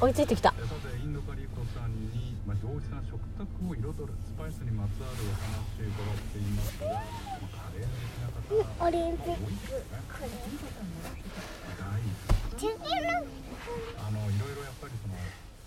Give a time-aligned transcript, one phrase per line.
[0.00, 0.50] 追いついてきた。
[0.50, 0.52] あ、
[2.60, 7.04] 上質な食卓を彩るスパイスにまつわるお話伺っていますが、まあ、
[7.56, 9.40] カレー好きな方オリンピック
[13.96, 15.14] あのいろいろやっぱりその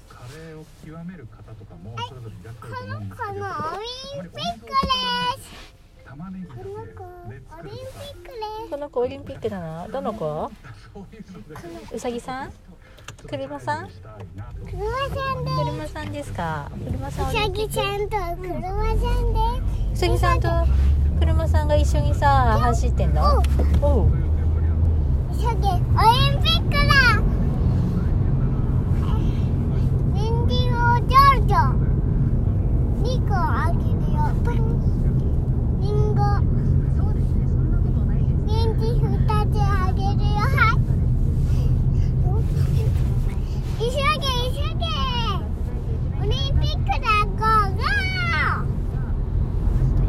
[0.09, 3.21] カレーを極める方とかもそれぞれいらっしゃると思うんです。
[3.21, 3.87] けどこのオリ
[4.19, 4.75] ンピックで
[5.41, 5.49] す
[6.05, 7.01] 玉ねぎだこの子？
[8.23, 8.37] けで
[8.69, 10.51] この子オリンピックなのどの子。
[11.93, 12.53] うさぎさん？
[13.27, 13.89] 車さん？
[13.89, 16.69] 車さんで車さんですか？
[16.85, 18.97] 車さんうさぎちゃんと車さん
[19.33, 19.39] で。
[19.93, 20.49] うさぎさんと
[21.19, 23.41] 車さんが一緒にさ走ってんの？
[23.81, 24.07] おう。
[24.07, 24.11] う
[25.35, 25.79] さぎオリ
[26.37, 26.91] ンピックだ。
[30.13, 31.57] ニンジンをジョジョ。
[33.03, 34.19] 2個あげるよ。
[35.81, 36.19] リンゴ。
[38.45, 40.77] ニンジン2つあげるよはい
[43.83, 44.85] 急げ急げ。
[46.21, 48.63] オリンピックだゴーゴー。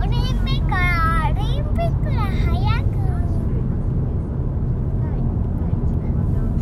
[0.00, 0.76] オリンピックだ
[1.28, 2.16] オリンピックだ
[2.46, 2.94] 早く。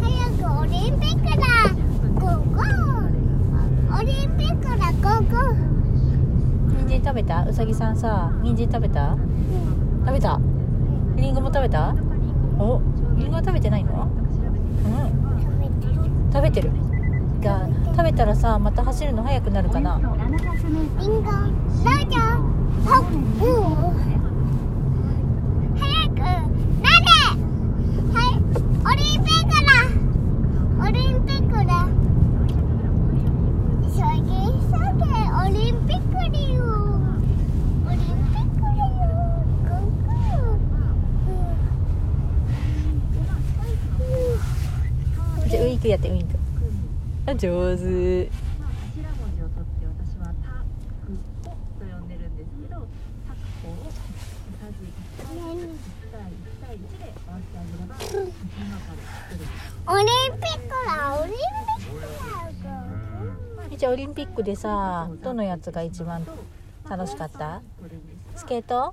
[0.00, 0.04] 早
[0.38, 1.44] くオリンピックだ
[2.18, 4.00] ゴーゴー。
[4.00, 5.54] オリンピックだゴーゴー
[6.78, 7.44] 人参食べた？
[7.44, 9.18] うさぎさんさ人参食べた？
[10.06, 10.40] 食べた。
[11.16, 11.94] リンゴも食べた？
[12.58, 12.80] お
[13.16, 14.08] リンゴは食べてないの？
[14.86, 16.32] うん。
[16.32, 16.70] 食べてる。
[17.42, 19.96] 食べてるが食べたらさまた走るの速くなるかな？
[19.96, 21.30] リンゴ
[26.10, 26.30] くな
[27.00, 27.26] れ
[28.12, 28.38] はい
[28.84, 29.72] オリンピックだ
[30.80, 31.88] オリンピックだ
[35.44, 36.22] オリンピックだ
[36.54, 36.62] よ
[37.86, 40.40] オリンピックだよ。
[45.48, 46.41] じゃあウインクやってウインク
[47.26, 48.28] あ上手。
[48.58, 50.64] まあ頭文字を取って私はタ
[51.06, 52.86] クコと呼んでるんですけど
[53.28, 55.38] タクコをさじ1
[56.10, 56.34] 対1
[56.66, 58.98] 対1で合わせてあげれば今から
[59.30, 59.46] 作る
[59.86, 60.06] オリン
[60.40, 60.90] ピックだ
[61.20, 61.96] オリンピッ
[63.66, 66.26] クだじゃあオリンピックでさどのやつが一番
[66.88, 67.62] 楽しかった
[68.34, 68.92] スケート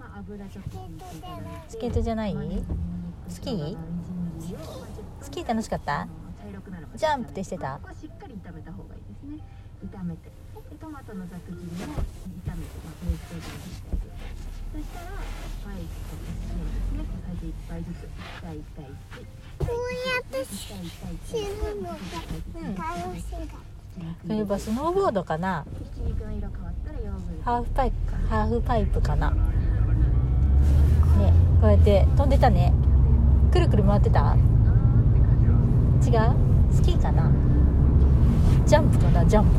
[1.68, 2.36] スケートじゃない
[3.28, 3.78] スキー
[5.22, 6.08] スキー楽しかった
[6.96, 7.80] ジャンプってしてた
[8.50, 9.38] 炒めた方がいいですね。
[9.86, 10.26] 炒めて。
[10.26, 14.18] でトマトのざく切りも炒めて、まあ、ペースト状にしてあげる。
[14.74, 17.06] そしたらスパイスと塩ですね。
[17.06, 18.98] 小さじ1杯ずつ1対1対1
[19.60, 23.62] こうやって1対1対1するのが楽しいか
[24.26, 25.64] そういえばスノーボードかな？
[25.94, 27.44] ひき肉の色変わったらヨーグルト。
[27.44, 27.96] ハーフパイプ
[28.30, 29.30] ハーフパイプかな？
[29.30, 29.38] ね
[31.62, 32.74] こうやって飛んでたね。
[33.52, 34.36] くるくる回ってた？
[36.02, 36.34] 違う？
[36.74, 37.32] スキーかな？
[38.70, 39.52] ジャンプかなジャンプ。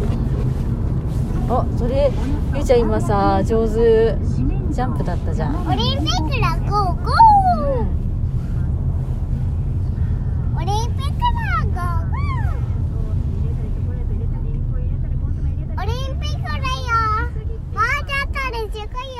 [1.53, 2.12] あそれ
[2.54, 3.75] ゆうちゃん今さ上手。
[3.75, 5.66] ジャンプだったじゃん。
[5.66, 6.56] オリンピックだ。
[6.71, 7.15] ゴーゴー
[10.56, 16.62] オリンピックだゴーゴーオリンピックだよ
[17.72, 19.19] もうちょっとで着くよ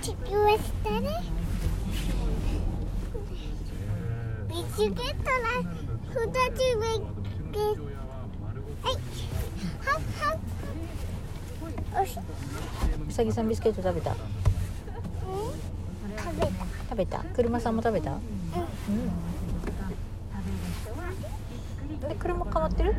[0.00, 0.46] 地球は
[0.84, 1.04] 下ね
[4.48, 6.88] ビスケットだ二つ目
[7.52, 7.76] ゲはい
[8.84, 10.32] はっは
[11.98, 12.18] っよし
[13.06, 14.16] うさぎさんビスケット食べた？
[16.16, 16.50] 食べた？
[16.88, 18.12] 食べた車さんも食べた？
[18.12, 18.20] うん。
[22.08, 22.94] で車変わってる？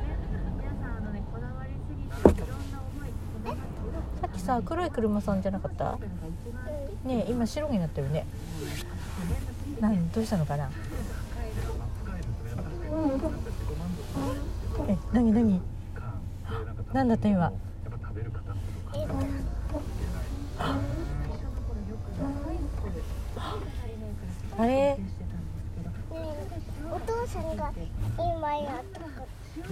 [4.22, 5.98] さっきさ黒い車さんじゃなかった？
[7.04, 8.28] ねえ今白になってるね。
[9.80, 10.12] 何？
[10.12, 10.70] どうしたのかな？
[14.88, 15.62] え何何？
[16.94, 17.52] 何だった今？
[18.94, 19.14] えっと
[24.58, 24.98] あれ？
[26.92, 27.72] お父さんが
[28.18, 29.68] 今やったそう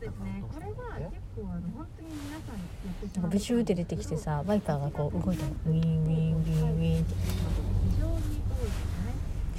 [0.00, 0.72] ですねこれは
[1.10, 2.62] 結構あの本当に皆さんや
[2.92, 5.50] ってしまうなんかブシューって出てきてさワイパーがこう動いたの。
[5.66, 7.14] ウィンウィンウィンウィンって。
[7.14, 8.20] 非常に多い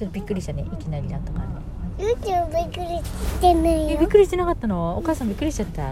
[0.06, 1.42] っとびっくりしたねいきなりなんとか
[2.00, 4.98] ゆうちゃんびっくりしてないえびっくりしてなかったの？
[4.98, 5.92] お母さんびっくりしちゃった？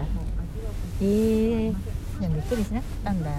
[1.00, 1.74] えー、
[2.20, 3.30] じゃびっくりしなかったんだ？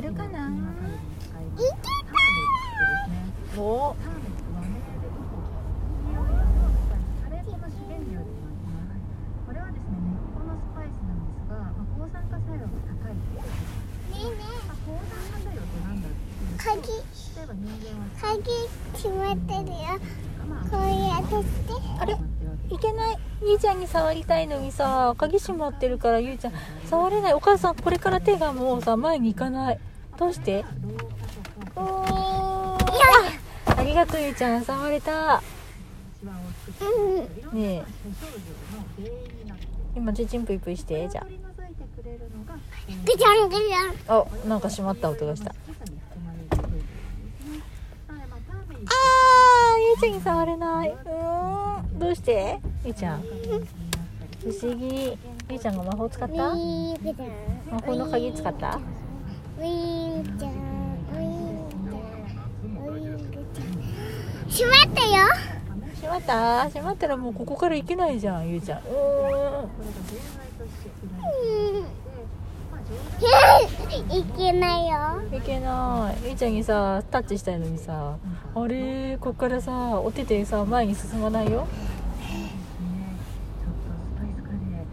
[0.00, 1.72] て何だっていう
[3.56, 3.96] と
[16.58, 18.50] 鍵例えば人間は鍵
[18.94, 19.76] 閉まってるよ
[20.48, 22.16] まあこうやってしてあれ
[22.70, 26.52] いけないゆいちゃんに触りたいのにさ鍵閉まってるからゆいちゃん
[26.88, 29.80] 触れないお母さんこれから手がもうさ前に行かない
[30.18, 30.64] どうして？
[31.76, 32.76] あ
[33.84, 35.40] りがとうゆいちゃん触れた。
[37.52, 37.84] ね
[39.94, 41.24] 今ちちんぷいぷいしてじゃ
[44.08, 44.12] あ。
[44.12, 45.54] おなんか閉まった音がした。
[50.00, 50.90] ちゃんに触れない。
[50.90, 50.96] う
[51.98, 52.58] どうして？
[52.84, 53.20] ゆいちゃん。
[53.20, 53.26] 不
[54.62, 55.18] 思議。
[55.50, 56.54] ゆいちゃんが魔法使っウた魔
[57.84, 58.80] 法の鍵使った？
[59.58, 61.98] ウィーンちゃんウィーンちゃん
[62.86, 63.18] ウィーン
[63.52, 63.66] ちゃん。
[64.48, 65.10] 閉まったよ。
[65.96, 66.64] 閉まった？
[66.66, 68.78] 閉まったらもうここから行けないじゃんゆいちゃん。
[68.78, 68.86] うー
[71.82, 71.86] ん。
[74.10, 75.20] いけないよ。
[75.36, 76.24] いけない。
[76.24, 78.16] ゆいちゃんにさタッチしたいのにさ
[78.54, 79.18] あれ？
[79.20, 81.66] こっからさお手でさ前に進まないよね、
[83.60, 84.86] ちょっとスパイスカレー、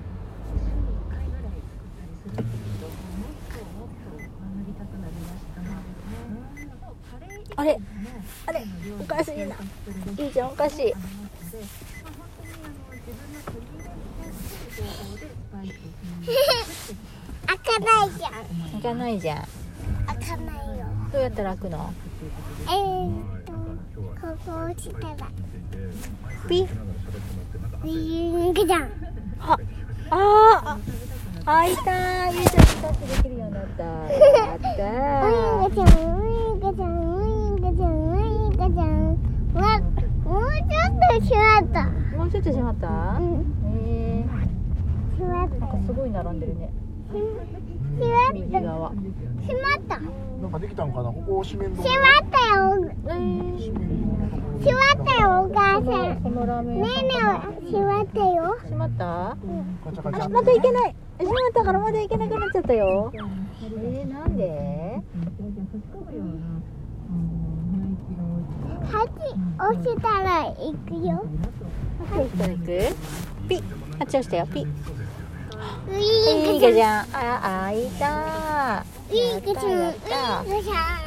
[0.58, 5.70] 週に1回ぐらい作ったりするんですけど、もっともっと学びたくなりましたね。
[6.82, 7.80] もうカレー以あれ？
[8.48, 8.64] あれ？
[9.00, 9.46] おかしいな。
[9.46, 10.94] を作るレシピゆいちゃんおかしい。
[17.46, 18.32] 開かないじゃん。
[18.74, 19.38] 行かないじゃん。
[20.08, 20.86] 開かないよ。
[21.12, 21.94] どうやったら開くの？
[22.64, 25.16] えーはいっとここをしたら。
[26.48, 26.68] ピッ。
[27.84, 28.90] ウィーンぐちゃん。
[29.42, 29.58] あ
[30.10, 35.32] あー開いたゆいちゃんにタッチできるようになった やったー
[35.62, 38.90] ンぐちゃんウィーンぐちゃんウィーンぐちゃんウィーンぐちゃん
[39.54, 39.62] わ
[40.24, 41.84] もうちょっと閉まった
[42.18, 42.88] もうちょっと閉まった？
[43.20, 43.46] うん。
[43.88, 44.26] え
[45.18, 46.70] 閉まっー、なんかすごい並んでるね。
[47.12, 47.20] 閉
[48.10, 48.62] ま右った。
[48.62, 48.90] 側。
[48.90, 49.06] 閉
[49.62, 50.00] まった
[50.42, 51.12] なんかできたんかな？
[51.12, 52.62] ここ四面堂閉まったよ。
[53.08, 53.74] えー、
[54.60, 55.84] 閉まったよお母さん。
[56.22, 57.10] こねのラーメン屋さえね
[57.62, 58.58] え閉まったよ。
[58.64, 59.38] 閉まった？
[59.86, 60.26] ガチャガチャ。
[60.26, 60.96] あまた行けない。
[61.18, 63.12] 閉まったからまだ行けなくなっちゃったよ。
[63.14, 65.02] えー、なんで
[68.86, 69.10] ？8
[69.58, 71.26] 押したら行くよ
[72.12, 72.96] あっち行ったら行く
[73.50, 73.64] ピッ
[74.00, 74.64] あっち押したよピッ。
[75.88, 81.05] ウィーンいいぐちゃんかじゃんあ開いたウィンぐちゃんウィンぐちゃん